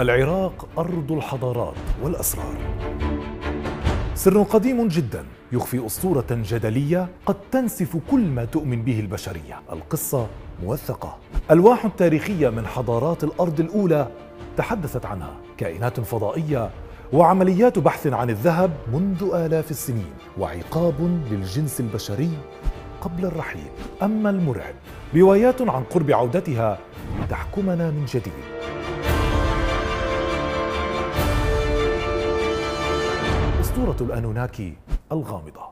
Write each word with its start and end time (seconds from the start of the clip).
العراق 0.00 0.68
أرض 0.78 1.12
الحضارات 1.12 1.74
والأسرار. 2.02 2.56
سر 4.14 4.42
قديم 4.42 4.88
جدا 4.88 5.24
يخفي 5.52 5.86
أسطورة 5.86 6.26
جدلية 6.30 7.08
قد 7.26 7.36
تنسف 7.52 7.96
كل 8.10 8.20
ما 8.20 8.44
تؤمن 8.44 8.82
به 8.82 9.00
البشرية. 9.00 9.60
القصة 9.72 10.26
موثقة. 10.62 11.16
ألواح 11.50 11.86
تاريخية 11.86 12.48
من 12.50 12.66
حضارات 12.66 13.24
الأرض 13.24 13.60
الأولى 13.60 14.08
تحدثت 14.56 15.06
عنها. 15.06 15.34
كائنات 15.58 16.00
فضائية 16.00 16.70
وعمليات 17.12 17.78
بحث 17.78 18.06
عن 18.06 18.30
الذهب 18.30 18.70
منذ 18.92 19.30
آلاف 19.34 19.70
السنين 19.70 20.12
وعقاب 20.38 21.22
للجنس 21.30 21.80
البشري 21.80 22.30
قبل 23.00 23.24
الرحيل. 23.24 23.70
أما 24.02 24.30
المرعب 24.30 24.74
روايات 25.16 25.62
عن 25.62 25.82
قرب 25.82 26.10
عودتها 26.10 26.78
تحكمنا 27.30 27.90
من 27.90 28.04
جديد. 28.04 28.49
أسطورة 33.90 34.08
الأنوناكي 34.08 34.74
الغامضة. 35.12 35.70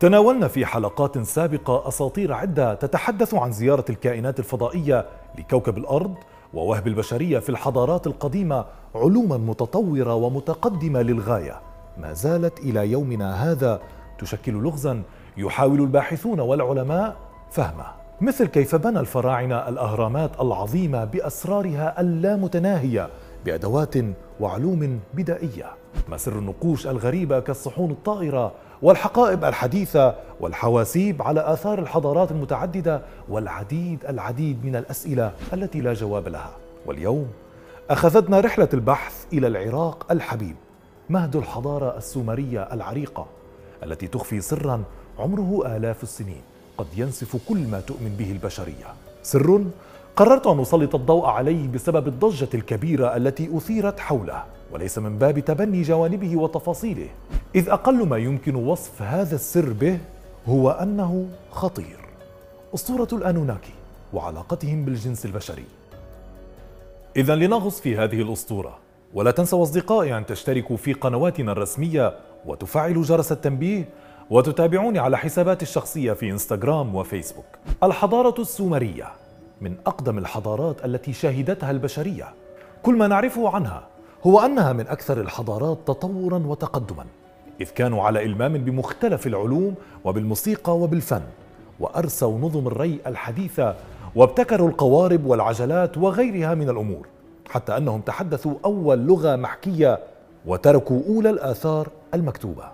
تناولنا 0.00 0.48
في 0.48 0.66
حلقات 0.66 1.18
سابقة 1.18 1.88
أساطير 1.88 2.32
عدة 2.32 2.74
تتحدث 2.74 3.34
عن 3.34 3.52
زيارة 3.52 3.84
الكائنات 3.90 4.38
الفضائية 4.38 5.06
لكوكب 5.38 5.78
الأرض 5.78 6.14
ووهب 6.54 6.86
البشرية 6.86 7.38
في 7.38 7.48
الحضارات 7.48 8.06
القديمة 8.06 8.64
علوما 8.94 9.36
متطورة 9.36 10.14
ومتقدمة 10.14 11.02
للغاية. 11.02 11.60
ما 11.98 12.12
زالت 12.12 12.58
إلى 12.58 12.90
يومنا 12.90 13.52
هذا 13.52 13.80
تشكل 14.18 14.52
لغزا 14.52 15.02
يحاول 15.36 15.80
الباحثون 15.80 16.40
والعلماء 16.40 17.16
فهمه. 17.50 17.86
مثل 18.20 18.46
كيف 18.46 18.74
بنى 18.76 19.00
الفراعنة 19.00 19.68
الأهرامات 19.68 20.40
العظيمة 20.40 21.04
بأسرارها 21.04 22.00
اللامتناهية 22.00 23.08
بأدوات 23.44 23.94
وعلوم 24.40 25.00
بدائية. 25.14 25.66
ما 26.08 26.16
سر 26.16 26.38
النقوش 26.38 26.86
الغريبة 26.86 27.40
كالصحون 27.40 27.90
الطائرة 27.90 28.52
والحقائب 28.82 29.44
الحديثة 29.44 30.14
والحواسيب 30.40 31.22
على 31.22 31.52
آثار 31.52 31.78
الحضارات 31.78 32.30
المتعددة 32.30 33.02
والعديد 33.28 34.04
العديد 34.04 34.64
من 34.64 34.76
الأسئلة 34.76 35.32
التي 35.52 35.80
لا 35.80 35.92
جواب 35.92 36.28
لها. 36.28 36.50
واليوم 36.86 37.26
أخذتنا 37.90 38.40
رحلة 38.40 38.68
البحث 38.74 39.26
إلى 39.32 39.46
العراق 39.46 40.06
الحبيب 40.10 40.56
مهد 41.10 41.36
الحضارة 41.36 41.96
السومرية 41.96 42.62
العريقة 42.72 43.26
التي 43.82 44.06
تخفي 44.06 44.40
سرا 44.40 44.82
عمره 45.18 45.76
آلاف 45.76 46.02
السنين. 46.02 46.42
قد 46.78 46.86
ينسف 46.96 47.36
كل 47.48 47.58
ما 47.58 47.80
تؤمن 47.80 48.16
به 48.18 48.32
البشرية. 48.32 48.94
سر 49.22 49.64
قررت 50.16 50.46
أن 50.46 50.60
أسلط 50.60 50.94
الضوء 50.94 51.26
عليه 51.26 51.68
بسبب 51.68 52.08
الضجة 52.08 52.48
الكبيرة 52.54 53.16
التي 53.16 53.56
أثيرت 53.56 54.00
حوله. 54.00 54.42
وليس 54.72 54.98
من 54.98 55.18
باب 55.18 55.38
تبني 55.38 55.82
جوانبه 55.82 56.36
وتفاصيله 56.36 57.08
إذ 57.54 57.68
أقل 57.68 58.08
ما 58.08 58.16
يمكن 58.16 58.54
وصف 58.54 59.02
هذا 59.02 59.34
السر 59.34 59.72
به 59.72 59.98
هو 60.48 60.70
أنه 60.70 61.28
خطير. 61.50 61.98
أسطورة 62.74 63.08
الأنوناكي 63.12 63.72
وعلاقتهم 64.12 64.84
بالجنس 64.84 65.26
البشري. 65.26 65.64
إذا 67.16 67.34
لنغص 67.34 67.80
في 67.80 67.96
هذه 67.96 68.22
الأسطورة 68.22 68.78
ولا 69.14 69.30
تنسوا 69.30 69.62
أصدقائي 69.62 70.18
أن 70.18 70.26
تشتركوا 70.26 70.76
في 70.76 70.92
قنواتنا 70.92 71.52
الرسمية 71.52 72.16
وتفعلوا 72.46 73.02
جرس 73.02 73.32
التنبيه 73.32 73.88
وتتابعوني 74.30 74.98
على 74.98 75.18
حساباتي 75.18 75.62
الشخصية 75.62 76.12
في 76.12 76.30
إنستغرام 76.30 76.94
وفيسبوك. 76.94 77.44
الحضارة 77.82 78.40
السومرية 78.40 79.06
من 79.60 79.74
أقدم 79.86 80.18
الحضارات 80.18 80.84
التي 80.84 81.12
شهدتها 81.12 81.70
البشرية. 81.70 82.34
كل 82.82 82.94
ما 82.94 83.06
نعرفه 83.06 83.48
عنها 83.48 83.86
هو 84.26 84.40
أنها 84.40 84.72
من 84.72 84.88
أكثر 84.88 85.20
الحضارات 85.20 85.78
تطورا 85.86 86.38
وتقدما 86.38 87.06
إذ 87.60 87.70
كانوا 87.70 88.02
على 88.02 88.24
إلمام 88.24 88.52
بمختلف 88.52 89.26
العلوم 89.26 89.74
وبالموسيقى 90.04 90.78
وبالفن 90.78 91.22
وأرسوا 91.80 92.38
نظم 92.38 92.66
الري 92.66 92.98
الحديثة 93.06 93.74
وابتكروا 94.14 94.68
القوارب 94.68 95.24
والعجلات 95.26 95.98
وغيرها 95.98 96.54
من 96.54 96.68
الأمور 96.68 97.06
حتى 97.48 97.76
أنهم 97.76 98.00
تحدثوا 98.00 98.54
أول 98.64 98.98
لغة 98.98 99.36
محكية 99.36 99.98
وتركوا 100.46 101.02
أولى 101.08 101.30
الآثار 101.30 101.88
المكتوبة. 102.14 102.64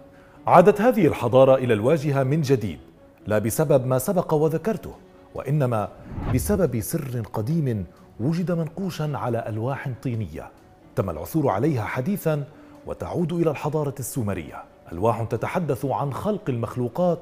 عادت 0.46 0.80
هذه 0.80 1.06
الحضارة 1.06 1.54
إلى 1.54 1.74
الواجهة 1.74 2.22
من 2.22 2.42
جديد 2.42 2.78
لا 3.26 3.38
بسبب 3.38 3.86
ما 3.86 3.98
سبق 3.98 4.34
وذكرته 4.34 4.92
وإنما 5.34 5.88
بسبب 6.34 6.80
سر 6.80 7.22
قديم 7.32 7.86
وجد 8.20 8.52
منقوشا 8.52 9.10
على 9.14 9.44
ألواح 9.48 9.88
طينية. 10.02 10.61
تم 10.96 11.10
العثور 11.10 11.48
عليها 11.48 11.84
حديثا 11.84 12.44
وتعود 12.86 13.32
إلى 13.32 13.50
الحضارة 13.50 13.94
السومرية. 13.98 14.62
ألواح 14.92 15.22
تتحدث 15.22 15.84
عن 15.84 16.12
خلق 16.12 16.42
المخلوقات 16.48 17.18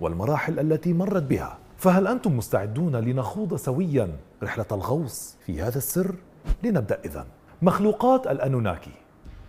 والمراحل 0.00 0.60
التي 0.60 0.92
مرت 0.92 1.22
بها. 1.22 1.58
فهل 1.78 2.06
أنتم 2.06 2.36
مستعدون 2.36 2.96
لنخوض 2.96 3.56
سويا 3.56 4.08
رحلة 4.42 4.66
الغوص 4.72 5.36
في 5.46 5.62
هذا 5.62 5.78
السر؟ 5.78 6.14
لنبدأ 6.62 7.00
اذا. 7.04 7.26
مخلوقات 7.62 8.26
الأنوناكي 8.26 8.90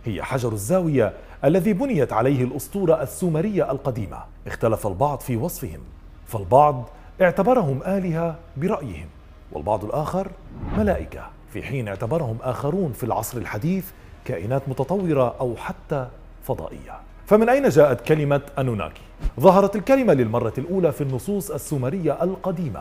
هي 0.04 0.22
حجر 0.22 0.52
الزاوية 0.52 1.12
الذي 1.44 1.72
بنيت 1.72 2.12
عليه 2.12 2.44
الأسطورة 2.44 3.02
السومرية 3.02 3.70
القديمة. 3.70 4.18
اختلف 4.46 4.86
البعض 4.86 5.20
في 5.20 5.36
وصفهم 5.36 5.80
فالبعض 6.26 6.84
اعتبرهم 7.22 7.82
آلهة 7.82 8.38
برأيهم 8.56 9.08
والبعض 9.52 9.84
الآخر 9.84 10.30
ملائكة. 10.78 11.35
في 11.56 11.62
حين 11.62 11.88
اعتبرهم 11.88 12.38
آخرون 12.42 12.92
في 12.92 13.04
العصر 13.04 13.38
الحديث 13.38 13.84
كائنات 14.24 14.68
متطورة 14.68 15.34
أو 15.40 15.56
حتى 15.56 16.08
فضائية. 16.42 17.00
فمن 17.26 17.48
أين 17.48 17.68
جاءت 17.68 18.00
كلمة 18.00 18.40
أنوناكي؟ 18.58 19.00
ظهرت 19.40 19.76
الكلمة 19.76 20.14
للمرة 20.14 20.52
الأولى 20.58 20.92
في 20.92 21.00
النصوص 21.00 21.50
السومرية 21.50 22.22
القديمة 22.22 22.80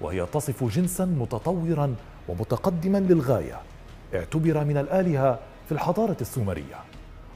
وهي 0.00 0.26
تصف 0.26 0.64
جنسا 0.64 1.04
متطورا 1.04 1.94
ومتقدما 2.28 2.98
للغاية 2.98 3.58
اعتبر 4.14 4.64
من 4.64 4.76
الآلهة 4.76 5.38
في 5.66 5.72
الحضارة 5.72 6.16
السومرية. 6.20 6.76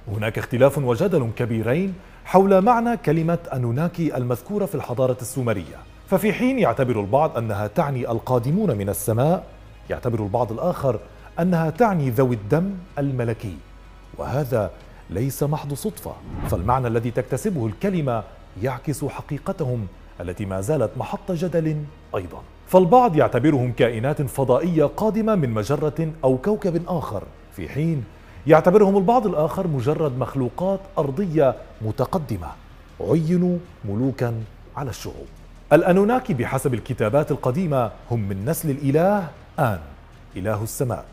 هناك 0.09 0.39
اختلاف 0.39 0.79
وجدل 0.79 1.31
كبيرين 1.37 1.95
حول 2.25 2.61
معنى 2.61 2.97
كلمة 2.97 3.39
أنوناكي 3.53 4.17
المذكورة 4.17 4.67
في 4.67 4.75
الحضارة 4.75 5.17
السومرية. 5.21 5.77
ففي 6.09 6.33
حين 6.33 6.59
يعتبر 6.59 7.01
البعض 7.01 7.37
أنها 7.37 7.67
تعني 7.67 8.11
القادمون 8.11 8.77
من 8.77 8.89
السماء 8.89 9.60
يعتبر 9.91 10.19
البعض 10.19 10.53
الآخر 10.53 11.01
أنها 11.41 11.71
تعني 11.71 12.11
ذوي 12.11 12.35
الدم 12.35 12.71
الملكي. 12.99 13.57
وهذا 14.19 14.71
ليس 15.11 15.43
محض 15.43 15.75
صدفة 15.75 16.13
فالمعنى 16.49 16.87
الذي 16.87 17.11
تكتسبه 17.11 17.67
الكلمة 17.67 18.23
يعكس 18.63 19.05
حقيقتهم 19.05 19.87
التي 20.21 20.45
ما 20.47 20.61
زالت 20.61 20.91
محط 20.97 21.33
جدل 21.33 21.77
أيضا. 22.17 22.43
فالبعض 22.69 23.17
يعتبرهم 23.17 23.73
كائنات 23.73 24.23
فضائية 24.23 24.85
قادمة 24.85 25.35
من 25.35 25.51
مجرة 25.51 26.13
أو 26.25 26.37
كوكب 26.37 26.83
آخر. 26.89 27.23
في 27.57 27.69
حين 27.69 28.05
يعتبرهم 28.47 28.97
البعض 28.97 29.27
الآخر 29.27 29.67
مجرد 29.67 30.19
مخلوقات 30.19 30.81
أرضية 30.99 31.55
متقدمة 31.83 32.49
عينوا 33.01 33.59
ملوكا 33.85 34.35
على 34.77 34.91
الشعوب. 34.91 35.27
الأنوناكي 35.73 36.35
بحسب 36.35 36.75
الكتابات 36.75 37.31
القديمة 37.31 37.91
هم 38.11 38.21
من 38.29 38.45
نسل 38.45 38.71
الإله 38.71 39.29
آن 39.59 39.79
إله 40.37 40.63
السماء 40.63 41.05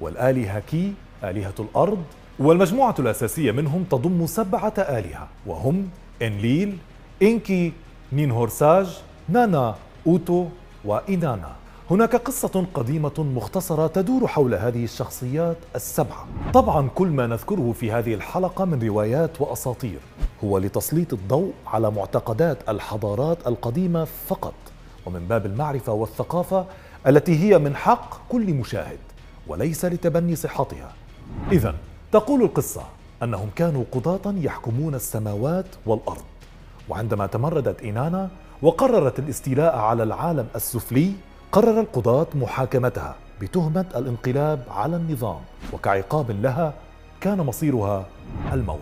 والآلهة 0.00 0.60
كي 0.60 0.94
آلهة 1.24 1.54
الأرض 1.58 2.02
والمجموعة 2.38 2.94
الأساسية 2.98 3.52
منهم 3.52 3.84
تضم 3.84 4.26
سبعة 4.26 4.74
آلهة 4.78 5.28
وهم 5.46 5.88
إنليل 6.22 6.78
إنكي 7.22 7.72
نينهورساج 8.12 8.98
نانا 9.28 9.74
أوتو 10.06 10.46
وإنانا. 10.84 11.52
هناك 11.90 12.16
قصة 12.16 12.66
قديمة 12.74 13.12
مختصرة 13.18 13.86
تدور 13.86 14.26
حول 14.26 14.54
هذه 14.54 14.84
الشخصيات 14.84 15.56
السبعة. 15.76 16.26
طبعا 16.54 16.88
كل 16.94 17.08
ما 17.08 17.26
نذكره 17.26 17.72
في 17.80 17.92
هذه 17.92 18.14
الحلقة 18.14 18.64
من 18.64 18.82
روايات 18.82 19.40
وأساطير. 19.40 19.98
هو 20.44 20.58
لتسليط 20.58 21.12
الضوء 21.12 21.52
على 21.66 21.90
معتقدات 21.90 22.68
الحضارات 22.68 23.46
القديمة 23.46 24.04
فقط. 24.04 24.54
ومن 25.06 25.26
باب 25.28 25.46
المعرفة 25.46 25.92
والثقافة 25.92 26.66
التي 27.06 27.38
هي 27.38 27.58
من 27.58 27.76
حق 27.76 28.28
كل 28.28 28.54
مشاهد 28.54 28.98
وليس 29.46 29.84
لتبني 29.84 30.36
صحتها. 30.36 30.92
اذا 31.52 31.74
تقول 32.12 32.42
القصة 32.42 32.82
أنهم 33.22 33.50
كانوا 33.56 33.84
قضاة 33.92 34.34
يحكمون 34.36 34.94
السماوات 34.94 35.66
والأرض. 35.86 36.22
وعندما 36.88 37.26
تمردت 37.26 37.82
إنانا 37.82 38.28
وقررت 38.62 39.18
الاستيلاء 39.18 39.78
على 39.78 40.02
العالم 40.02 40.46
السفلي 40.56 41.12
قرر 41.52 41.80
القضاة 41.80 42.26
محاكمتها 42.34 43.14
بتهمة 43.40 43.86
الانقلاب 43.96 44.64
على 44.70 44.96
النظام. 44.96 45.40
وكعقاب 45.72 46.30
لها 46.30 46.74
كان 47.20 47.38
مصيرها 47.38 48.06
الموت. 48.52 48.78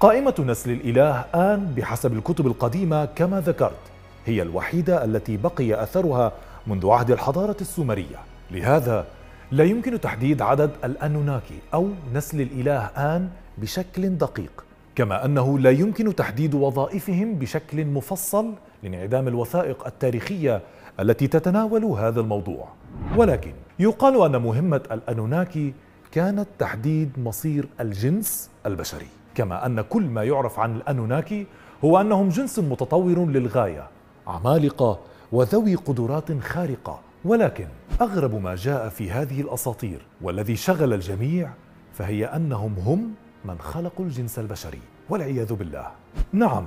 قائمة 0.00 0.34
نسل 0.38 0.70
الإله 0.70 1.20
آن 1.20 1.74
بحسب 1.76 2.12
الكتب 2.12 2.46
القديمة 2.46 3.04
كما 3.04 3.40
ذكرت 3.40 3.80
هي 4.26 4.42
الوحيدة 4.42 5.04
التي 5.04 5.36
بقي 5.36 5.82
أثرها 5.82 6.32
منذ 6.66 6.90
عهد 6.90 7.10
الحضارة 7.10 7.56
السومرية. 7.60 8.16
لهذا 8.50 9.06
لا 9.50 9.64
يمكن 9.64 10.00
تحديد 10.00 10.42
عدد 10.42 10.70
الأنوناكي 10.84 11.58
أو 11.74 11.88
نسل 12.14 12.40
الإله 12.40 12.84
آن 12.86 13.28
بشكل 13.58 14.08
دقيق 14.08 14.64
كما 14.94 15.24
أنه 15.24 15.58
لا 15.58 15.70
يمكن 15.70 16.14
تحديد 16.14 16.54
وظائفهم 16.54 17.34
بشكل 17.34 17.84
مفصل 17.84 18.52
لانعدام 18.82 19.28
الوثائق 19.28 19.86
التاريخية 19.86 20.62
التي 21.00 21.26
تتناول 21.26 21.84
هذا 21.84 22.20
الموضوع. 22.20 22.68
ولكن 23.16 23.52
يقال 23.78 24.22
أن 24.22 24.42
مهمة 24.42 24.80
الأنوناكي 24.92 25.74
كانت 26.12 26.46
تحديد 26.58 27.10
مصير 27.18 27.68
الجنس 27.80 28.50
البشري 28.66 29.06
كما 29.34 29.66
أن 29.66 29.80
كل 29.80 30.02
ما 30.02 30.24
يعرف 30.24 30.58
عن 30.58 30.76
الأنوناكي 30.76 31.46
هو 31.84 32.00
أنهم 32.00 32.28
جنس 32.28 32.58
متطور 32.58 33.26
للغاية 33.26 33.88
عمالقة 34.26 34.98
وذوي 35.34 35.74
قدرات 35.74 36.40
خارقة. 36.40 37.00
ولكن 37.24 37.66
أغرب 38.00 38.34
ما 38.34 38.54
جاء 38.54 38.88
في 38.88 39.10
هذه 39.10 39.40
الأساطير 39.40 40.06
والذي 40.22 40.56
شغل 40.56 40.92
الجميع 40.92 41.50
فهي 41.92 42.24
أنهم 42.24 42.74
هم 42.74 43.14
من 43.44 43.58
خلقوا 43.58 44.04
الجنس 44.04 44.38
البشري 44.38 44.80
والعياذ 45.08 45.54
بالله. 45.54 45.86
نعم 46.32 46.66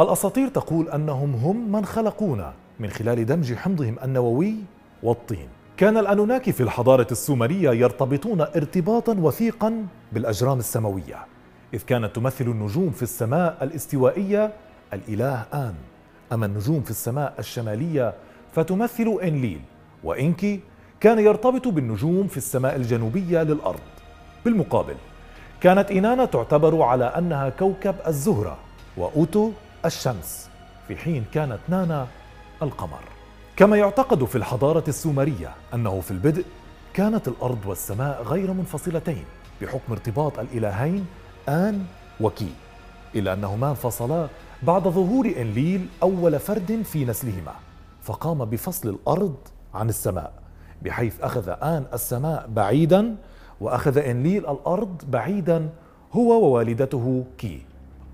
الأساطير 0.00 0.48
تقول 0.48 0.88
أنهم 0.88 1.34
هم 1.34 1.72
من 1.72 1.84
خلقونا 1.84 2.54
من 2.80 2.90
خلال 2.90 3.26
دمج 3.26 3.54
حمضهم 3.54 3.96
النووي 4.04 4.54
والطين. 5.02 5.48
كان 5.76 5.96
الأنوناكي 5.96 6.52
في 6.52 6.62
الحضارة 6.62 7.06
السومرية 7.10 7.70
يرتبطون 7.70 8.40
ارتباطا 8.40 9.14
وثيقا 9.14 9.86
بالأجرام 10.12 10.58
السماوية 10.58 11.26
إذ 11.74 11.82
كانت 11.82 12.16
تمثل 12.16 12.44
النجوم 12.44 12.90
في 12.90 13.02
السماء 13.02 13.64
الاستوائية 13.64 14.52
الإله 14.92 15.44
آن. 15.54 15.74
أما 16.32 16.46
النجوم 16.46 16.82
في 16.82 16.90
السماء 16.90 17.34
الشمالية 17.38 18.14
فتمثل 18.54 19.18
إنليل 19.22 19.60
وإنكي 20.04 20.60
كان 21.00 21.18
يرتبط 21.18 21.68
بالنجوم 21.68 22.28
في 22.28 22.36
السماء 22.36 22.76
الجنوبية 22.76 23.42
للأرض. 23.42 23.80
بالمقابل 24.44 24.94
كانت 25.60 25.90
إنانا 25.90 26.24
تعتبر 26.24 26.82
على 26.82 27.04
أنها 27.04 27.48
كوكب 27.48 27.94
الزهرة 28.06 28.58
وأوتو 28.96 29.50
الشمس 29.84 30.50
في 30.88 30.96
حين 30.96 31.24
كانت 31.34 31.58
نانا 31.68 32.06
القمر. 32.62 33.00
كما 33.56 33.76
يعتقد 33.76 34.24
في 34.24 34.38
الحضارة 34.38 34.84
السومرية 34.88 35.50
أنه 35.74 36.00
في 36.00 36.10
البدء 36.10 36.44
كانت 36.94 37.28
الأرض 37.28 37.66
والسماء 37.66 38.22
غير 38.22 38.52
منفصلتين 38.52 39.24
بحكم 39.62 39.92
ارتباط 39.92 40.38
الإلهين 40.38 41.06
آن 41.48 41.84
وكي 42.20 42.52
إلا 43.14 43.32
أنهما 43.32 43.70
انفصلا 43.70 44.28
بعد 44.62 44.82
ظهور 44.88 45.26
إنليل 45.26 45.86
أول 46.02 46.38
فرد 46.38 46.82
في 46.84 47.04
نسلهما 47.04 47.52
فقام 48.02 48.44
بفصل 48.44 48.88
الأرض 48.88 49.34
عن 49.74 49.88
السماء 49.88 50.32
بحيث 50.82 51.20
أخذ 51.20 51.48
آن 51.48 51.84
السماء 51.94 52.48
بعيدا 52.54 53.16
وأخذ 53.60 53.98
إنليل 53.98 54.46
الأرض 54.46 55.02
بعيدا 55.08 55.68
هو 56.12 56.44
ووالدته 56.44 57.24
كي 57.38 57.62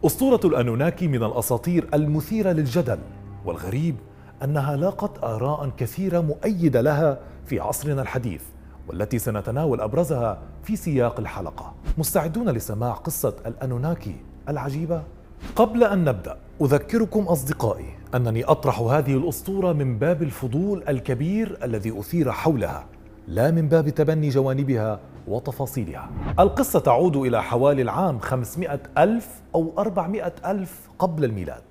أسطورة 0.07 0.41
الأنوناكي 0.45 1.09
من 1.09 1.23
الأساطير 1.25 1.89
المثيرة 1.95 2.53
للجدل 2.53 2.99
والغريب 3.45 3.97
أنها 4.45 4.77
لاقت 4.77 5.25
آراء 5.25 5.71
كثيرة 5.77 6.21
مؤيدة 6.21 6.81
لها 6.81 7.19
في 7.47 7.61
عصرنا 7.61 8.03
الحديث 8.03 8.43
والتي 8.89 9.19
سنتناول 9.19 9.81
أبرزها 9.81 10.39
في 10.63 10.77
سياق 10.77 11.21
الحلقة 11.21 11.75
مستعدون 11.99 12.49
لسماع 12.49 12.93
قصة 12.93 13.35
الأنوناكي 13.47 14.17
العجيبة؟ 14.49 15.03
قبل 15.57 15.85
أن 15.85 16.05
نبدأ 16.05 16.37
أذكركم 16.63 17.21
أصدقائي 17.21 17.87
أنني 18.15 18.45
أطرح 18.45 18.81
هذه 18.81 19.17
الأسطورة 19.17 19.73
من 19.73 19.99
باب 19.99 20.23
الفضول 20.23 20.85
الكبير 20.89 21.59
الذي 21.65 21.99
أثير 21.99 22.33
حولها 22.33 22.87
لا 23.29 23.51
من 23.51 23.69
باب 23.69 23.89
تبني 23.89 24.29
جوانبها 24.29 25.01
وتفاصيلها. 25.29 26.11
القصة 26.39 26.79
تعود 26.79 27.17
إلى 27.17 27.43
حوالي 27.43 27.83
العام 27.83 28.19
500 28.19 28.81
ألف 28.99 29.29
أو 29.55 29.73
400 29.79 30.33
ألف 30.47 30.89
قبل 30.99 31.25
الميلاد. 31.25 31.63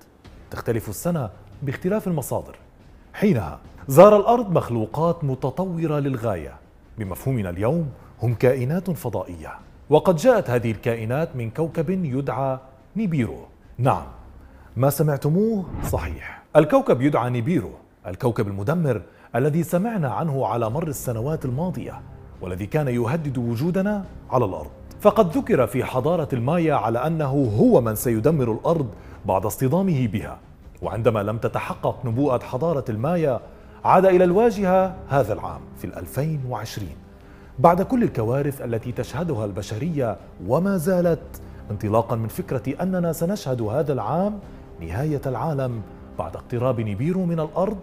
تختلف 0.50 0.88
السنة 0.88 1.30
باختلاف 1.62 2.06
المصادر. 2.06 2.56
حينها 3.12 3.58
زار 3.88 4.16
الأرض 4.16 4.52
مخلوقات 4.52 5.24
متطورة 5.24 5.98
للغاية. 5.98 6.54
بمفهومنا 6.98 7.50
اليوم 7.50 7.88
هم 8.22 8.34
كائنات 8.34 8.90
فضائية. 8.90 9.52
وقد 9.90 10.16
جاءت 10.16 10.50
هذه 10.50 10.70
الكائنات 10.70 11.36
من 11.36 11.50
كوكب 11.50 11.90
يدعى 11.90 12.58
نيبيرو. 12.96 13.53
نعم 13.78 14.04
ما 14.76 14.90
سمعتموه 14.90 15.64
صحيح. 15.90 16.42
الكوكب 16.56 17.02
يدعى 17.02 17.30
نيبيرو 17.30 17.70
الكوكب 18.06 18.48
المدمر 18.48 19.02
الذي 19.36 19.62
سمعنا 19.62 20.08
عنه 20.08 20.46
على 20.46 20.70
مر 20.70 20.88
السنوات 20.88 21.44
الماضية 21.44 22.00
والذي 22.40 22.66
كان 22.66 22.88
يهدد 22.88 23.38
وجودنا 23.38 24.04
على 24.30 24.44
الأرض. 24.44 24.70
فقد 25.00 25.36
ذكر 25.36 25.66
في 25.66 25.84
حضارة 25.84 26.28
المايا 26.32 26.74
على 26.74 27.06
أنه 27.06 27.50
هو 27.60 27.80
من 27.80 27.94
سيدمر 27.94 28.52
الأرض 28.52 28.88
بعد 29.26 29.46
اصطدامه 29.46 30.06
بها. 30.06 30.38
وعندما 30.82 31.22
لم 31.22 31.38
تتحقق 31.38 32.06
نبوءة 32.06 32.38
حضارة 32.38 32.84
المايا 32.88 33.40
عاد 33.84 34.06
إلى 34.06 34.24
الواجهة 34.24 34.94
هذا 35.08 35.32
العام 35.32 35.60
في 35.78 35.84
2020 35.84 36.88
بعد 37.58 37.82
كل 37.82 38.02
الكوارث 38.02 38.62
التي 38.62 38.92
تشهدها 38.92 39.44
البشرية 39.44 40.16
وما 40.46 40.76
زالت 40.76 41.40
انطلاقا 41.70 42.16
من 42.16 42.28
فكرة 42.28 42.82
أننا 42.82 43.12
سنشهد 43.12 43.62
هذا 43.62 43.92
العام 43.92 44.38
نهاية 44.80 45.20
العالم 45.26 45.82
بعد 46.18 46.36
اقتراب 46.36 46.80
نيبيرو 46.80 47.24
من 47.24 47.40
الأرض 47.40 47.78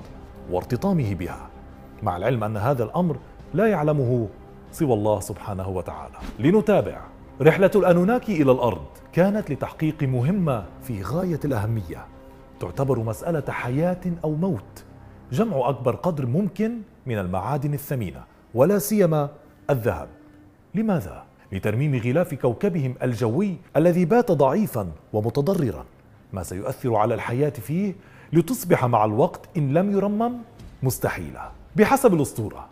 وارتطامه 0.51 1.13
بها. 1.13 1.49
مع 2.03 2.17
العلم 2.17 2.43
أن 2.43 2.57
هذا 2.57 2.83
الأمر 2.83 3.17
لا 3.53 3.67
يعلمه 3.67 4.27
سوى 4.71 4.93
الله 4.93 5.19
سبحانه 5.19 5.69
وتعالى. 5.69 6.15
لنتابع. 6.39 7.01
رحلة 7.41 7.71
الأنوناكي 7.75 8.41
إلى 8.41 8.51
الأرض 8.51 8.85
كانت 9.13 9.51
لتحقيق 9.51 10.03
مهمة 10.03 10.65
في 10.83 11.03
غاية 11.03 11.39
الأهمية. 11.45 12.05
تعتبر 12.59 12.99
مسألة 12.99 13.43
حياة 13.49 14.01
أو 14.23 14.35
موت. 14.35 14.83
جمع 15.31 15.69
أكبر 15.69 15.95
قدر 15.95 16.25
ممكن 16.25 16.77
من 17.05 17.17
المعادن 17.17 17.73
الثمينة 17.73 18.23
ولا 18.53 18.79
سيما 18.79 19.29
الذهب. 19.69 20.07
لماذا؟ 20.75 21.23
لترميم 21.51 21.95
غلاف 21.95 22.33
كوكبهم 22.33 22.95
الجوي 23.03 23.56
الذي 23.77 24.06
بات 24.06 24.31
ضعيفا 24.31 24.88
ومتضررا. 25.13 25.86
ما 26.33 26.44
سيؤثر 26.44 26.95
على 26.95 27.13
الحياة 27.13 27.50
فيه 27.50 27.94
لتصبح 28.33 28.86
مع 28.86 29.06
الوقت 29.06 29.42
إن 29.57 29.74
لم 29.74 29.92
يرمم؟ 29.92 30.33
مستحيله 30.83 31.51
بحسب 31.75 32.13
الأسطورة 32.13 32.68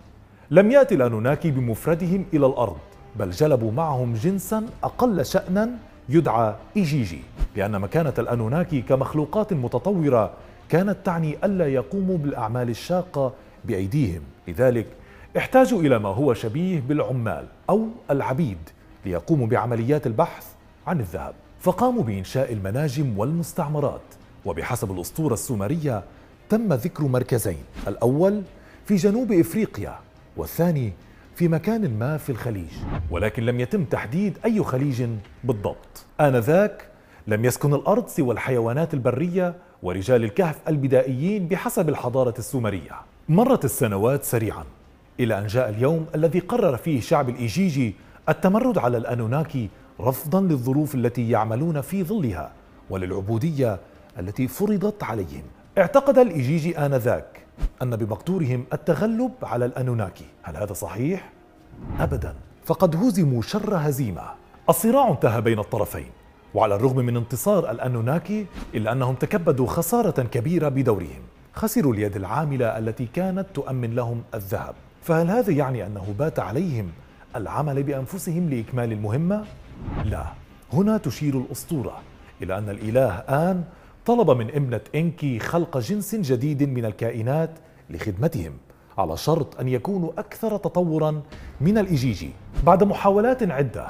لم 0.51 0.71
يأتي 0.71 0.95
الانوناكي 0.95 1.51
بمفردهم 1.51 2.25
إلى 2.33 2.45
الأرض 2.45 2.77
بل 3.19 3.31
جلبوا 3.31 3.71
معهم 3.71 4.13
جنسا 4.13 4.65
أقل 4.83 5.25
شانا 5.25 5.69
يدعى 6.09 6.55
إيجيجي. 6.77 7.19
لأن 7.55 7.81
مكانة 7.81 8.13
الانوناكي 8.19 8.81
كمخلوقات 8.81 9.53
متطورة 9.53 10.31
كانت 10.69 10.97
تعني 11.03 11.37
ألا 11.43 11.67
يقوموا 11.67 12.17
بالأعمال 12.17 12.69
الشاقة 12.69 13.33
بأيديهم. 13.65 14.21
لذلك 14.47 14.85
احتاجوا 15.37 15.81
إلى 15.81 15.99
ما 15.99 16.09
هو 16.09 16.33
شبيه 16.33 16.79
بالعمال 16.79 17.45
أو 17.69 17.87
العبيد 18.11 18.57
ليقوموا 19.05 19.47
بعمليات 19.47 20.07
البحث 20.07 20.45
عن 20.87 20.99
الذهب. 20.99 21.33
فقاموا 21.59 22.03
بإنشاء 22.03 22.53
المناجم 22.53 23.19
والمستعمرات 23.19 24.01
وبحسب 24.45 24.91
الأسطورة 24.91 25.33
السومرية 25.33 26.03
تم 26.49 26.73
ذكر 26.73 27.03
مركزين 27.03 27.63
الأول 27.87 28.41
في 28.85 28.95
جنوب 28.95 29.31
إفريقيا 29.31 29.99
والثاني 30.37 30.93
في 31.35 31.47
مكان 31.47 31.99
ما 31.99 32.17
في 32.17 32.29
الخليج. 32.29 32.71
ولكن 33.11 33.43
لم 33.43 33.59
يتم 33.59 33.85
تحديد 33.85 34.37
أي 34.45 34.63
خليج 34.63 35.03
بالضبط. 35.43 36.05
آنذاك 36.21 36.85
لم 37.27 37.45
يسكن 37.45 37.73
الأرض 37.73 38.07
سوى 38.07 38.33
الحيوانات 38.33 38.93
البرية 38.93 39.55
ورجال 39.83 40.23
الكهف 40.23 40.55
البدائيين 40.67 41.47
بحسب 41.47 41.89
الحضارة 41.89 42.33
السومرية. 42.39 42.91
مرت 43.29 43.65
السنوات 43.65 44.23
سريعا. 44.23 44.63
إلى 45.19 45.39
أن 45.39 45.47
جاء 45.47 45.69
اليوم 45.69 46.05
الذي 46.15 46.39
قرر 46.39 46.77
فيه 46.77 47.01
شعب 47.01 47.29
الإيجيجي 47.29 47.95
التمرد 48.29 48.77
على 48.77 48.97
الأنوناكي 48.97 49.69
رفضا 50.01 50.41
للظروف 50.41 50.95
التي 50.95 51.29
يعملون 51.29 51.81
في 51.81 52.03
ظلها 52.03 52.51
وللعبودية 52.89 53.79
التي 54.19 54.47
فرضت 54.47 55.03
عليهم. 55.03 55.43
اعتقد 55.77 56.17
الإيجيجي 56.17 56.77
آنذاك 56.77 57.45
أن 57.81 57.95
بمقدورهم 57.95 58.65
التغلب 58.73 59.31
على 59.43 59.65
الأنوناكي. 59.65 60.25
هل 60.41 60.57
هذا 60.57 60.73
صحيح؟ 60.73 61.29
ابدا. 61.99 62.33
فقد 62.65 62.95
هزموا 62.95 63.41
شر 63.41 63.75
هزيمة. 63.75 64.23
الصراع 64.69 65.09
انتهى 65.09 65.41
بين 65.41 65.59
الطرفين 65.59 66.09
وعلى 66.53 66.75
الرغم 66.75 66.95
من 66.95 67.17
انتصار 67.17 67.71
الأنوناكي 67.71 68.45
إلا 68.75 68.91
أنهم 68.91 69.15
تكبدوا 69.15 69.67
خسارة 69.67 70.23
كبيرة 70.23 70.69
بدورهم. 70.69 71.21
خسروا 71.53 71.93
اليد 71.93 72.15
العاملة 72.15 72.77
التي 72.77 73.05
كانت 73.05 73.45
تؤمن 73.53 73.95
لهم 73.95 74.23
الذهب. 74.33 74.75
فهل 75.01 75.29
هذا 75.29 75.51
يعني 75.51 75.85
أنه 75.85 76.15
بات 76.19 76.39
عليهم 76.39 76.91
العمل 77.35 77.83
بأنفسهم 77.83 78.49
لإكمال 78.49 78.91
المهمة؟ 78.91 79.45
لا. 80.05 80.25
هنا 80.73 80.97
تشير 80.97 81.37
الأسطورة 81.37 82.01
إلى 82.41 82.57
أن 82.57 82.69
الإله 82.69 83.09
آن 83.17 83.63
طلب 84.05 84.31
من 84.31 84.49
ابنة 84.49 84.81
إنكي 84.95 85.39
خلق 85.39 85.77
جنس 85.77 86.15
جديد 86.15 86.63
من 86.63 86.85
الكائنات 86.85 87.49
لخدمتهم 87.89 88.51
على 88.97 89.17
شرط 89.17 89.59
أن 89.59 89.67
يكونوا 89.67 90.11
أكثر 90.17 90.57
تطورا 90.57 91.21
من 91.61 91.77
الإيجيجي 91.77 92.31
بعد 92.63 92.83
محاولات 92.83 93.51
عدة 93.51 93.87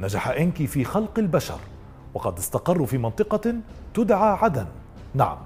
نجح 0.00 0.28
إنكي 0.28 0.66
في 0.66 0.84
خلق 0.84 1.18
البشر 1.18 1.58
وقد 2.14 2.38
استقروا 2.38 2.86
في 2.86 2.98
منطقة 2.98 3.54
تدعى 3.94 4.38
عدن. 4.42 4.66
نعم. 5.14 5.36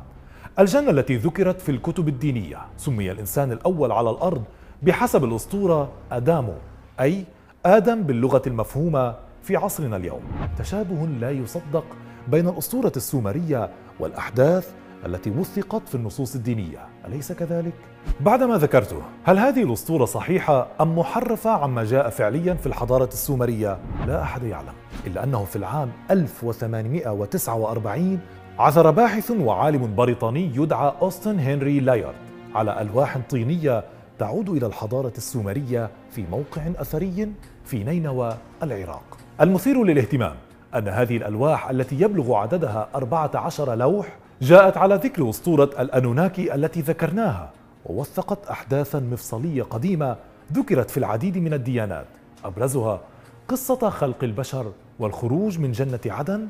الجنة 0.59 0.91
التي 0.91 1.17
ذكرت 1.17 1.61
في 1.61 1.69
الكتب 1.69 2.09
الدينية 2.09 2.59
سمي 2.77 3.11
الإنسان 3.11 3.53
الأول 3.53 3.93
على 3.93 4.11
الأرض 4.11 4.45
بحسب 4.83 5.25
الأسطورة 5.25 5.89
أدامو 6.13 6.55
أي 7.01 7.25
آدم 7.67 8.03
باللغة 8.03 8.43
المفهومة 8.47 9.15
في 9.43 9.57
عصرنا 9.57 9.97
اليوم 9.97 10.21
تشابه 10.59 11.07
لا 11.07 11.31
يصدق 11.31 11.85
بين 12.29 12.49
الأسطورة 12.49 12.93
السومرية 12.97 13.71
والأحداث 14.01 14.73
التي 15.07 15.31
وثقت 15.31 15.89
في 15.89 15.95
النصوص 15.95 16.35
الدينية 16.35 16.79
أليس 17.07 17.33
كذلك؟ 17.33 17.73
بعدما 18.21 18.59
ذكرته 18.59 19.03
هل 19.25 19.39
هذه 19.39 19.63
الأسطورة 19.63 20.05
صحيحة 20.05 20.67
أم 20.81 20.99
محرفة 20.99 21.51
عما 21.51 21.85
جاء 21.85 22.09
فعليا 22.09 22.55
في 22.55 22.67
الحضارة 22.67 23.09
السومرية؟ 23.09 23.79
لا 24.07 24.23
أحد 24.23 24.43
يعلم 24.43 24.73
إلا 25.07 25.25
أنه 25.25 25.45
في 25.45 25.57
العام 25.57 25.91
1849 26.11 28.21
عثر 28.59 28.91
باحث 28.91 29.31
وعالم 29.31 29.95
بريطاني 29.95 30.57
يدعى 30.57 30.93
أوستن 31.03 31.39
هنري 31.39 31.81
لايارد 31.81 32.15
على 32.55 32.81
ألواح 32.81 33.19
طينية 33.31 33.85
تعود 34.21 34.49
إلى 34.49 34.67
الحضارة 34.67 35.13
السومرية 35.17 35.91
في 36.11 36.25
موقع 36.31 36.63
أثري 36.77 37.33
في 37.65 37.85
نينوى 37.85 38.37
العراق. 38.63 39.19
المثير 39.41 39.85
للاهتمام 39.85 40.35
أن 40.75 40.89
هذه 40.89 41.17
الألواح 41.17 41.71
التي 41.71 42.01
يبلغ 42.01 42.35
عددها 42.35 42.89
14 42.95 43.75
لوح 43.75 44.17
جاءت 44.43 44.77
على 44.77 44.95
ذكر 44.95 45.31
أسطورة 45.31 45.71
الأنوناكي 45.79 46.55
التي 46.55 46.81
ذكرناها 46.81 47.51
ووثقت 47.87 48.47
أحداثا 48.47 49.01
مفصلية 49.01 49.63
قديمة 49.63 50.17
ذكرت 50.53 50.91
في 50.91 50.97
العديد 50.97 51.39
من 51.39 51.53
الديانات. 51.53 52.07
أبرزها 52.45 53.01
قصة 53.49 53.91
خلق 53.91 54.25
البشر 54.25 54.73
والخروج 54.99 55.59
من 55.59 55.73
جنة 55.73 56.01
عدن 56.07 56.49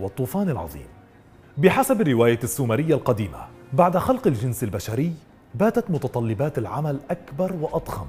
والطوفان 0.00 0.50
العظيم. 0.50 0.86
بحسب 1.58 2.00
الرواية 2.00 2.40
السومرية 2.44 2.94
القديمة 2.94 3.38
بعد 3.72 3.96
خلق 3.96 4.26
الجنس 4.26 4.62
البشري 4.64 5.12
باتت 5.54 5.90
متطلبات 5.90 6.58
العمل 6.58 7.00
أكبر 7.10 7.52
وأضخم 7.60 8.06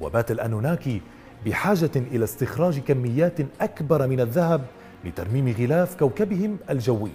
وبات 0.00 0.30
الأنوناكي 0.30 1.00
بحاجة 1.46 1.90
إلى 1.96 2.24
استخراج 2.24 2.78
كميات 2.78 3.38
أكبر 3.60 4.06
من 4.06 4.20
الذهب 4.20 4.64
لترميم 5.04 5.54
غلاف 5.58 5.96
كوكبهم 5.96 6.56
الجوي 6.70 7.10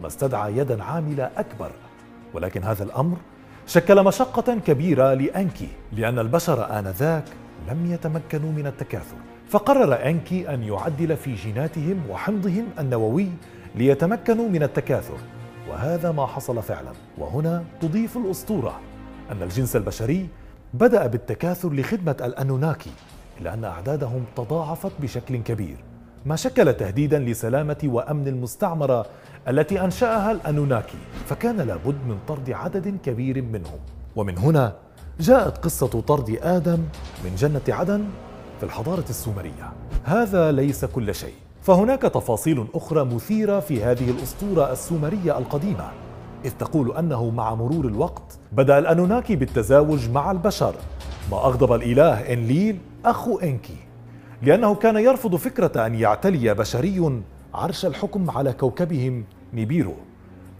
ما 0.00 0.06
استدعى 0.06 0.56
يدا 0.56 0.82
عاملة 0.82 1.30
أكبر. 1.36 1.70
ولكن 2.34 2.64
هذا 2.64 2.84
الأمر 2.84 3.16
شكل 3.66 4.04
مشقة 4.04 4.58
كبيرة 4.66 5.14
لأنكي 5.14 5.68
لأن 5.92 6.18
البشر 6.18 6.78
آنذاك 6.78 7.24
لم 7.70 7.92
يتمكنوا 7.92 8.52
من 8.52 8.66
التكاثر. 8.66 9.16
فقرر 9.48 10.06
أنكي 10.06 10.54
أن 10.54 10.62
يعدل 10.62 11.16
في 11.16 11.34
جيناتهم 11.34 12.02
وحمضهم 12.10 12.66
النووي 12.78 13.28
ليتمكنوا 13.74 14.48
من 14.48 14.62
التكاثر. 14.62 15.18
وهذا 15.68 16.12
ما 16.12 16.26
حصل 16.26 16.62
فعلا 16.62 16.92
وهنا 17.18 17.64
تضيف 17.80 18.16
الأسطورة. 18.16 18.80
أن 19.32 19.42
الجنس 19.42 19.76
البشري 19.76 20.28
بدأ 20.74 21.06
بالتكاثر 21.06 21.72
لخدمة 21.72 22.16
الأنوناكي 22.24 22.90
إلا 23.40 23.54
أن 23.54 23.64
أعدادهم 23.64 24.24
تضاعفت 24.36 24.92
بشكل 25.00 25.36
كبير 25.36 25.76
ما 26.26 26.36
شكل 26.36 26.74
تهديدا 26.74 27.18
لسلامة 27.18 27.76
وأمن 27.84 28.28
المستعمرة 28.28 29.06
التي 29.48 29.80
أنشأها 29.80 30.32
الأنوناكي 30.32 30.98
فكان 31.26 31.56
لابد 31.56 31.96
من 32.08 32.18
طرد 32.28 32.50
عدد 32.50 32.98
كبير 33.04 33.42
منهم. 33.42 33.78
ومن 34.16 34.38
هنا 34.38 34.74
جاءت 35.20 35.58
قصة 35.58 35.86
طرد 35.86 36.38
آدم 36.42 36.78
من 37.24 37.34
جنة 37.34 37.60
عدن 37.68 38.04
في 38.58 38.66
الحضارة 38.66 39.04
السومرية. 39.10 39.72
هذا 40.04 40.52
ليس 40.52 40.84
كل 40.84 41.14
شيء 41.14 41.34
فهناك 41.62 42.02
تفاصيل 42.02 42.66
أخرى 42.74 43.04
مثيرة 43.04 43.60
في 43.60 43.84
هذه 43.84 44.10
الأسطورة 44.10 44.72
السومرية 44.72 45.38
القديمة. 45.38 45.90
إذ 46.44 46.50
تقول 46.50 46.96
أنه 46.96 47.30
مع 47.30 47.54
مرور 47.54 47.86
الوقت 47.86 48.38
بدأ 48.52 48.78
الأنوناكي 48.78 49.36
بالتزاوج 49.36 50.10
مع 50.10 50.30
البشر. 50.30 50.74
ما 51.30 51.36
أغضب 51.36 51.72
الإله 51.72 52.32
إنليل 52.32 52.78
أخو 53.04 53.38
إنكي. 53.38 53.76
لأنه 54.42 54.74
كان 54.74 54.96
يرفض 54.96 55.36
فكرة 55.36 55.86
أن 55.86 55.94
يعتلي 55.94 56.54
بشري 56.54 57.22
عرش 57.54 57.86
الحكم 57.86 58.30
على 58.30 58.52
كوكبهم 58.52 59.24
نيبيرو. 59.54 59.94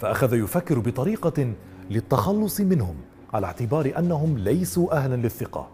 فأخذ 0.01 0.35
يفكر 0.35 0.79
بطريقة 0.79 1.53
للتخلص 1.91 2.61
منهم 2.61 2.95
على 3.35 3.47
اعتبار 3.47 3.93
أنهم 3.99 4.39
ليسوا 4.39 4.97
أهلا 4.97 5.17
للثقة. 5.17 5.69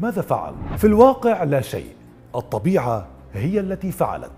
ماذا 0.00 0.22
فعل؟ 0.22 0.54
في 0.76 0.86
الواقع 0.86 1.42
لا 1.42 1.60
شيء 1.60 1.92
الطبيعة 2.34 3.06
هي 3.34 3.60
التي 3.60 3.92
فعلت. 3.92 4.30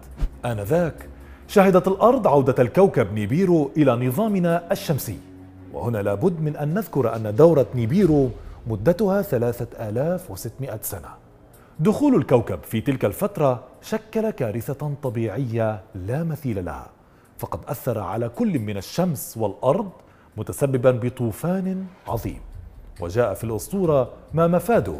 آنذاك 0.44 1.08
شهدت 1.48 1.88
الأرض 1.88 2.26
عودة 2.26 2.62
الكوكب 2.62 3.12
نيبيرو 3.12 3.70
إلى 3.76 4.06
نظامنا 4.06 4.72
الشمسي. 4.72 5.18
وهنا 5.72 5.98
لابد 5.98 6.40
من 6.40 6.56
أن 6.56 6.74
نذكر 6.74 7.16
أن 7.16 7.34
دورة 7.34 7.66
نيبيرو 7.74 8.30
مدتها 8.66 9.22
3600 9.22 10.78
سنة. 10.82 11.08
دخول 11.80 12.14
الكوكب 12.14 12.58
في 12.62 12.80
تلك 12.80 13.04
الفترة 13.04 13.60
شكل 13.82 14.30
كارثة 14.30 14.92
طبيعية 15.02 15.80
لا 15.94 16.24
مثيل 16.24 16.64
لها 16.64 16.86
فقد 17.38 17.60
أثر 17.68 17.98
على 17.98 18.28
كل 18.28 18.58
من 18.58 18.76
الشمس 18.76 19.36
والأرض 19.36 19.90
متسببا 20.36 20.90
بطوفان 20.90 21.84
عظيم. 22.08 22.40
وجاء 23.00 23.34
في 23.34 23.44
الأسطورة 23.44 24.10
ما 24.34 24.46
مفاده. 24.46 24.98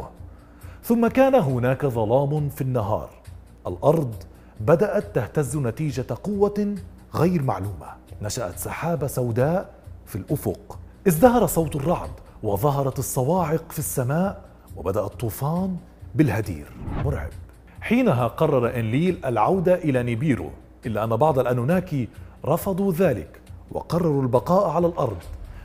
ثم 0.83 1.07
كان 1.07 1.35
هناك 1.35 1.85
ظلام 1.85 2.49
في 2.49 2.61
النهار. 2.61 3.09
الأرض 3.67 4.15
بدأت 4.59 5.15
تهتز 5.15 5.57
نتيجة 5.57 6.05
قوة 6.23 6.75
غير 7.15 7.41
معلومة. 7.41 7.87
نشأت 8.21 8.57
سحابة 8.57 9.07
سوداء 9.07 9.73
في 10.05 10.15
الأفق. 10.15 10.79
ازدهر 11.07 11.45
صوت 11.45 11.75
الرعد 11.75 12.11
وظهرت 12.43 12.99
الصواعق 12.99 13.71
في 13.71 13.79
السماء 13.79 14.41
وبدأ 14.75 15.01
الطوفان 15.01 15.77
بالهدير. 16.15 16.71
مرعب. 17.05 17.29
حينها 17.81 18.27
قرر 18.27 18.79
إنليل 18.79 19.25
العودة 19.25 19.75
إلى 19.75 20.03
نيبيرو 20.03 20.49
إلا 20.85 21.03
أن 21.03 21.15
بعض 21.15 21.39
الأنوناكي 21.39 22.09
رفضوا 22.45 22.93
ذلك 22.93 23.41
وقرروا 23.71 24.21
البقاء 24.21 24.69
على 24.69 24.87
الأرض. 24.87 25.17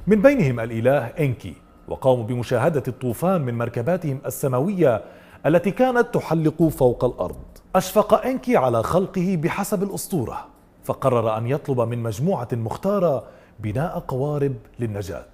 من 0.07 0.23
بينهم 0.23 0.61
الإله 0.61 1.07
إنكي 1.07 1.55
وقاموا 1.89 2.25
بمشاهدة 2.25 2.83
الطوفان 2.89 3.41
من 3.41 3.59
مركباتهم 3.59 4.19
السماوية 4.27 5.05
التي 5.47 5.71
كانت 5.71 6.15
تحلق 6.15 6.63
فوق 6.63 7.05
الأرض. 7.05 7.37
أشفق 7.77 8.27
إنكي 8.27 8.57
على 8.57 8.83
خلقه 8.83 9.39
بحسب 9.43 9.83
الأسطورة 9.83 10.47
فقرر 10.85 11.39
أن 11.39 11.47
يطلب 11.47 11.81
من 11.81 12.03
مجموعة 12.03 12.49
مختارة 12.53 13.25
بناء 13.61 13.99
قوارب 13.99 14.55
للنجاة. 14.81 15.27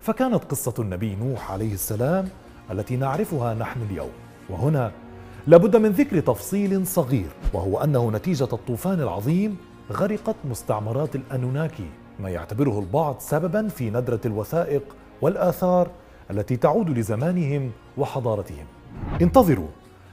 فكانت 0.00 0.44
قصة 0.44 0.74
النبي 0.78 1.14
نوح 1.16 1.52
عليه 1.52 1.72
السلام 1.72 2.28
التي 2.70 2.96
نعرفها 2.96 3.54
نحن 3.54 3.82
اليوم. 3.82 4.10
وهنا 4.50 4.92
لابد 5.46 5.76
من 5.76 5.90
ذكر 5.90 6.20
تفصيل 6.20 6.86
صغير 6.86 7.28
وهو 7.52 7.78
أنه 7.78 8.10
نتيجة 8.10 8.48
الطوفان 8.52 9.00
العظيم 9.00 9.56
غرقت 9.92 10.36
مستعمرات 10.44 11.16
الأنوناكي 11.16 11.90
ما 12.20 12.30
يعتبره 12.30 12.78
البعض 12.78 13.16
سببا 13.18 13.68
في 13.68 13.90
ندرة 13.90 14.20
الوثائق 14.24 14.82
والآثار 15.22 15.88
التي 16.30 16.56
تعود 16.56 16.98
لزمانهم 16.98 17.70
وحضارتهم. 17.98 18.66
انتظروا 19.22 19.68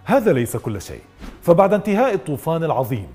هذا 0.05 0.33
ليس 0.33 0.57
كل 0.57 0.81
شيء. 0.81 1.01
فبعد 1.41 1.73
انتهاء 1.73 2.13
الطوفان 2.13 2.63
العظيم 2.63 3.07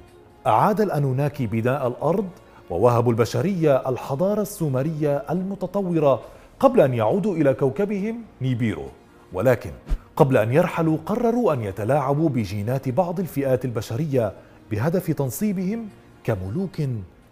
أعاد 0.47 0.81
الأنوناكي 0.81 1.47
بناء 1.47 1.89
الأرض 1.89 2.29
ووهبوا 2.71 3.13
البشرية 3.13 3.89
الحضارة 3.89 4.43
السومرية 4.43 5.17
المتطورة 5.31 6.21
قبل 6.61 6.81
أن 6.81 6.95
يعودوا 6.95 7.35
إلى 7.35 7.55
كوكبهم 7.55 8.23
نيبيرو. 8.41 8.87
ولكن 9.33 9.71
قبل 10.17 10.37
أن 10.37 10.53
يرحلوا 10.53 10.99
قرروا 11.07 11.53
أن 11.53 11.61
يتلاعبوا 11.61 12.29
بجينات 12.29 12.89
بعض 12.89 13.21
الفئات 13.21 13.65
البشرية 13.65 14.33
بهدف 14.71 15.11
تنصيبهم 15.11 15.89
كملوك 16.25 16.83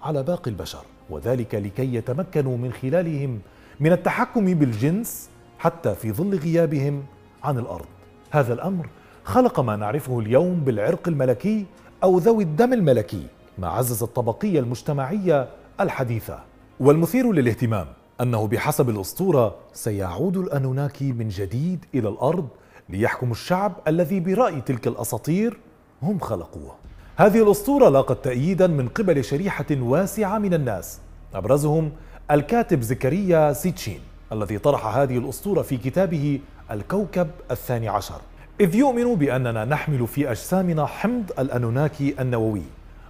على 0.02 0.23
باقي 0.23 0.50
البشر 0.50 0.85
وذلك 1.11 1.55
لكي 1.55 1.95
يتمكنوا 1.95 2.57
من 2.57 2.73
خلالهم 2.73 3.40
من 3.81 3.93
التحكم 3.93 4.55
بالجنس 4.55 5.29
حتى 5.59 5.95
في 5.95 6.12
ظل 6.12 6.38
غيابهم 6.38 7.02
عن 7.45 7.59
الأرض. 7.59 7.87
هذا 8.31 8.53
الأمر 8.53 8.89
خلق 9.25 9.61
ما 9.61 9.77
نعرفه 9.77 10.21
اليوم 10.21 10.61
بالعرق 10.61 11.09
الملكي 11.09 11.67
أو 12.03 12.19
ذوي 12.19 12.45
الدم 12.45 12.73
الملكي 12.73 13.27
ما 13.59 13.69
عزز 13.69 14.03
الطبقية 14.03 14.61
المجتمعية 14.61 15.49
الحديثة. 15.81 16.39
والمثير 16.81 17.33
للاهتمام 17.33 17.87
أنه 18.21 18.47
بحسب 18.47 18.91
الأسطورة 18.91 19.55
سيعود 19.73 20.37
الأنوناكي 20.37 21.13
من 21.13 21.29
جديد 21.29 21.85
إلى 21.95 22.09
الأرض 22.09 22.49
ليحكم 22.89 23.31
الشعب 23.31 23.73
الذي 23.89 24.21
برأي 24.21 24.61
تلك 24.61 24.87
الأساطير 24.87 25.59
هم 26.03 26.19
خلقوه. 26.19 26.75
هذه 27.17 27.43
الأسطورة 27.43 27.89
لاقت 27.89 28.25
تاييدا 28.25 28.67
من 28.67 28.89
قبل 28.89 29.25
شريحة 29.25 29.67
واسعة 29.71 30.39
من 30.39 30.55
الناس 30.55 30.99
أبرزهم 31.35 31.93
الكاتب 32.31 32.81
زكريا 32.83 33.53
سيتشين. 33.53 34.01
الذي 34.33 34.59
طرح 34.59 34.87
هذه 34.87 35.19
الأسطورة 35.19 35.63
في 35.63 35.77
كتابه 35.77 36.41
الكوكب 36.71 37.31
الثاني 37.51 37.89
عشر. 37.89 38.21
إذ 38.61 38.75
يؤمن 38.75 39.15
بأننا 39.15 39.65
نحمل 39.65 40.07
في 40.07 40.31
أجسامنا 40.31 40.87
حمض 40.87 41.33
الأنوناكي 41.39 42.15
النووي 42.21 42.63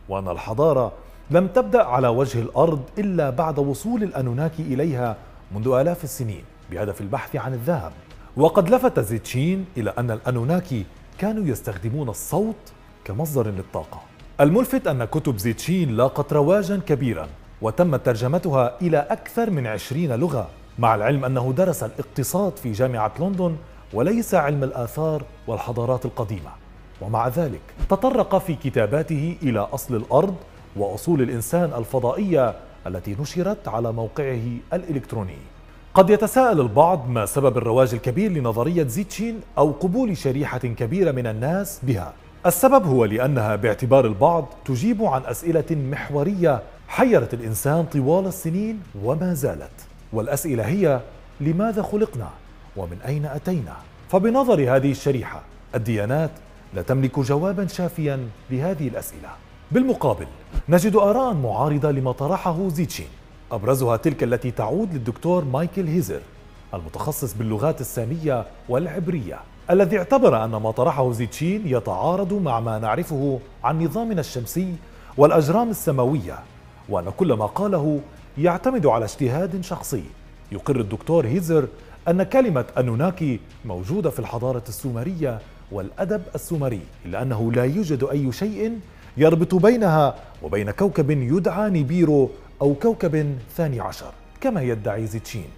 وأن 0.09 0.29
الحضارة 0.29 0.93
لم 1.31 1.47
تبدأ 1.47 1.85
على 1.85 2.09
وجه 2.09 2.41
الأرض 2.41 2.83
إلا 2.99 3.31
بعد 3.31 3.59
وصول 3.59 4.03
الأنوناكي 4.03 4.63
إليها 4.63 5.17
منذ 5.55 5.69
آلاف 5.69 6.05
السنين 6.05 6.45
بهدف 6.71 7.01
البحث 7.01 7.37
عن 7.37 7.55
الذهب. 7.55 7.93
وقد 8.37 8.71
لفت 8.71 9.01
زيتشين 9.01 9.67
إلى 9.77 9.95
أن 9.99 10.11
الأنوناكي 10.11 10.85
كانوا 11.19 11.45
يستخدمون 11.47 12.09
الصوت 12.09 12.73
كمصدر 13.05 13.47
للطاقة. 13.47 14.01
الملفت 14.41 14.87
أن 14.87 15.05
كتب 15.05 15.39
زيتشين 15.39 15.97
لاقت 15.97 16.33
رواجا 16.33 16.81
كبيرا 16.87 17.29
وتم 17.63 17.97
ترجمتها 17.97 18.81
إلى 18.83 18.99
أكثر 18.99 19.51
من 19.51 19.67
عشرين 19.67 20.13
لغة. 20.13 20.49
مع 20.81 20.95
العلم 20.95 21.25
أنه 21.25 21.53
درس 21.57 21.83
الاقتصاد 21.83 22.57
في 22.57 22.73
جامعة 22.73 23.13
لندن 23.21 23.57
وليس 23.93 24.35
علم 24.35 24.65
الآثار 24.65 25.23
والحضارات 25.47 26.05
القديمة. 26.05 26.51
ومع 27.01 27.29
ذلك 27.29 27.61
تطرق 27.89 28.39
في 28.39 28.55
كتاباته 28.55 29.37
إلى 29.43 29.61
أصل 29.61 29.97
الأرض 29.97 30.35
وأصول 30.77 31.23
الإنسان 31.23 31.73
الفضائية 31.79 32.55
التي 32.87 33.17
نشرت 33.21 33.69
على 33.69 33.93
موقعه 33.93 34.43
الإلكتروني. 34.73 35.37
قد 35.95 36.11
يتساءل 36.11 36.61
البعض 36.61 37.09
ما 37.09 37.27
سبب 37.27 37.59
الرواج 37.59 37.95
الكبير 37.95 38.33
لنظرية 38.33 38.87
زيتشين 38.87 39.41
أو 39.59 39.71
قبول 39.71 40.17
شريحة 40.17 40.59
كبيرة 40.59 41.13
من 41.13 41.27
الناس 41.27 41.81
بها. 41.83 42.13
السبب 42.47 42.87
هو 42.87 43.05
لأنها 43.05 43.57
باعتبار 43.57 44.07
البعض 44.07 44.47
تجيب 44.65 45.03
عن 45.03 45.23
أسئلة 45.25 45.65
محورية 45.71 46.63
حيرت 46.89 47.35
الإنسان 47.35 47.85
طوال 47.85 48.27
السنين 48.27 48.81
وما 49.05 49.35
زالت. 49.35 49.90
والأسئلة 50.13 50.63
هي 50.67 51.01
لماذا 51.41 51.83
خلقنا؟ 51.83 52.29
ومن 52.77 52.99
أين 53.07 53.27
أتينا؟ 53.27 53.77
فبنظر 54.09 54.77
هذه 54.77 54.91
الشريحة 54.91 55.43
الديانات 55.75 56.31
لا 56.75 56.83
تملك 56.83 57.19
جوابا 57.21 57.67
شافيا 57.67 58.29
لهذه 58.51 58.89
الأسئلة. 58.89 59.29
بالمقابل 59.71 60.27
نجد 60.69 60.97
آراء 60.97 61.35
معارضة 61.35 61.91
لما 61.91 62.13
طرحه 62.13 62.69
زيتشين 62.69 63.07
أبرزها 63.53 63.97
تلك 63.97 64.23
التي 64.23 64.51
تعود 64.51 64.95
للدكتور 64.95 65.45
مايكل 65.45 65.87
هيزر 65.87 66.21
المتخصص 66.75 67.35
باللغات 67.35 67.81
السامية 67.81 68.45
والعبرية 68.69 69.39
الذي 69.71 69.99
اعتبر 69.99 70.45
أن 70.45 70.51
ما 70.51 70.71
طرحه 70.71 71.13
زيتشين 71.13 71.63
يتعارض 71.67 72.33
مع 72.33 72.61
ما 72.61 72.79
نعرفه 72.79 73.41
عن 73.65 73.85
نظامنا 73.85 74.21
الشمسي 74.21 74.75
والأجرام 75.17 75.71
السماوية 75.71 76.39
وأن 76.89 77.11
كل 77.17 77.33
ما 77.33 77.47
قاله 77.47 78.01
يعتمد 78.41 78.87
على 78.87 79.05
اجتهاد 79.05 79.61
شخصي. 79.61 80.05
يقر 80.53 80.81
الدكتور 80.81 81.27
هيزر 81.27 81.69
أن 82.09 82.23
كلمة 82.23 82.65
أنوناكي 82.79 83.41
موجودة 83.65 84.11
في 84.11 84.19
الحضارة 84.19 84.63
السومرية 84.69 85.39
والأدب 85.73 86.23
السومري 86.35 86.81
إلا 87.07 87.23
أنه 87.23 87.53
لا 87.53 87.65
يوجد 87.65 88.05
أي 88.05 88.33
شيء 88.33 88.79
يربط 89.17 89.55
بينها 89.55 90.15
وبين 90.43 90.71
كوكب 90.71 91.11
يدعى 91.11 91.71
نيبيرو 91.71 92.31
أو 92.63 92.75
كوكب 92.75 93.39
ثاني 93.57 93.81
عشر 93.81 94.13
كما 94.41 94.63
يدعي 94.63 95.07
زيتشين. 95.07 95.49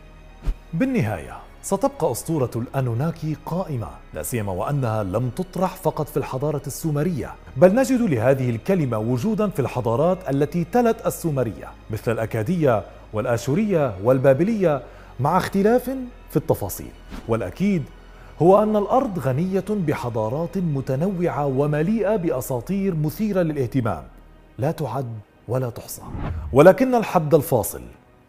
بالنهاية. 0.72 1.36
ستبقى 1.62 2.12
أسطورة 2.12 2.50
الأنوناكي 2.56 3.36
قائمة 3.46 3.88
لا 4.14 4.22
سيما 4.22 4.52
وأنها 4.52 5.02
لم 5.02 5.30
تطرح 5.30 5.76
فقط 5.76 6.08
في 6.08 6.16
الحضارة 6.16 6.62
السومرية 6.66 7.34
بل 7.56 7.74
نجد 7.74 8.00
لهذه 8.00 8.50
الكلمة 8.50 8.98
وجودا 8.98 9.48
في 9.48 9.60
الحضارات 9.60 10.18
التي 10.30 10.64
تلت 10.64 11.06
السومرية 11.06 11.68
مثل 11.90 12.12
الأكادية 12.12 12.82
والآشورية 13.12 13.94
والبابلية 14.04 14.82
مع 15.20 15.36
اختلاف 15.36 15.90
في 16.30 16.36
التفاصيل. 16.36 16.90
والأكيد 17.28 17.82
هو 18.42 18.62
أن 18.62 18.76
الأرض 18.76 19.18
غنية 19.18 19.64
بحضارات 19.70 20.58
متنوعة 20.58 21.46
ومليئة 21.46 22.16
بأساطير 22.16 22.94
مثيرة 22.94 23.42
للاهتمام 23.42 24.02
لا 24.58 24.70
تعد 24.70 25.12
ولا 25.48 25.70
تحصى. 25.70 26.02
ولكن 26.52 26.94
الحد 26.94 27.34
الفاصل 27.34 27.82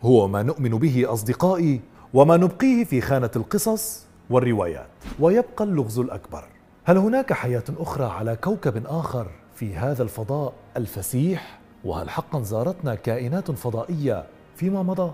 هو 0.04 0.28
ما 0.28 0.44
نؤمن 0.44 0.70
به 0.70 1.14
أصدقائي 1.14 1.80
وما 2.14 2.38
نبقيه 2.38 2.84
في 2.84 3.02
خانة 3.02 3.30
القصص 3.36 4.06
والروايات. 4.30 4.88
ويبقى 5.20 5.64
اللغز 5.64 6.00
الأكبر. 6.00 6.44
هل 6.84 6.98
هناك 6.98 7.34
حياة 7.34 7.64
أخرى 7.80 8.06
على 8.06 8.36
كوكب 8.36 8.86
آخر 8.86 9.28
في 9.56 9.76
هذا 9.76 10.04
الفضاء 10.04 10.54
الفسيح؟ 10.78 11.60
وهل 11.84 12.10
حقا 12.10 12.42
زارتنا 12.42 12.96
كائنات 12.96 13.52
فضائية 13.52 14.26
فيما 14.56 14.84
مضى؟ 14.84 15.12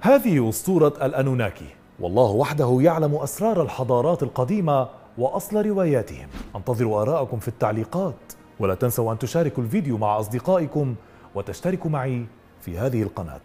هذه 0.00 0.48
أسطورة 0.48 0.94
الأنوناكي. 1.02 1.68
والله 2.00 2.30
وحده 2.30 2.78
يعلم 2.80 3.14
أسرار 3.14 3.62
الحضارات 3.62 4.22
القديمة 4.22 4.88
وأصل 5.18 5.66
رواياتهم. 5.66 6.28
أنتظروا 6.56 7.02
آراءكم 7.02 7.38
في 7.38 7.48
التعليقات. 7.48 8.32
ولا 8.60 8.74
تنسوا 8.74 9.12
أن 9.12 9.18
تشاركوا 9.18 9.62
الفيديو 9.62 9.98
مع 9.98 10.20
أصدقائكم 10.20 10.94
وتشتركوا 11.34 11.90
معي 11.90 12.26
في 12.60 12.78
هذه 12.78 13.02
القناة. 13.02 13.40